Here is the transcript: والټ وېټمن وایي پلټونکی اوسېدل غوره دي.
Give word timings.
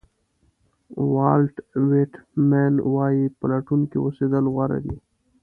والټ 1.13 1.55
وېټمن 1.89 2.73
وایي 2.93 3.23
پلټونکی 3.39 3.97
اوسېدل 4.01 4.45
غوره 4.53 4.79
دي. 4.85 4.95